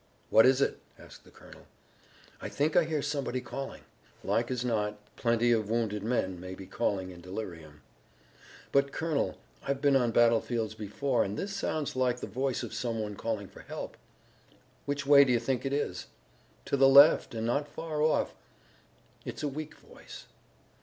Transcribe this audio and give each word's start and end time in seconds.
"What 0.31 0.47
is 0.47 0.61
it?" 0.61 0.79
asked 0.97 1.25
the 1.25 1.29
colonel. 1.29 1.67
"I 2.41 2.49
think 2.49 2.75
I 2.75 2.85
hear 2.85 3.03
somebody 3.03 3.39
calling." 3.39 3.83
"Like 4.23 4.49
as 4.49 4.65
not. 4.65 4.97
Plenty 5.15 5.51
of 5.51 5.69
wounded 5.69 6.01
men 6.01 6.39
may 6.39 6.55
be 6.55 6.65
calling 6.65 7.11
in 7.11 7.21
delirium." 7.21 7.83
"But, 8.71 8.91
colonel, 8.91 9.37
I've 9.61 9.79
been 9.79 9.95
on 9.95 10.09
battlefields 10.09 10.73
before, 10.73 11.23
and 11.23 11.37
this 11.37 11.55
sounds 11.55 11.95
like 11.95 12.19
the 12.19 12.25
voice 12.25 12.63
of 12.63 12.73
some 12.73 12.99
one 12.99 13.13
calling 13.15 13.47
for 13.47 13.61
help." 13.61 13.95
"Which 14.87 15.05
way 15.05 15.23
do 15.23 15.31
you 15.31 15.39
think 15.39 15.67
it 15.67 15.71
is?" 15.71 16.07
"To 16.65 16.75
the 16.77 16.89
left 16.89 17.35
and 17.35 17.45
not 17.45 17.67
far 17.67 18.01
off. 18.01 18.33
It's 19.23 19.43
a 19.43 19.47
weak 19.47 19.75
voice." 19.75 20.25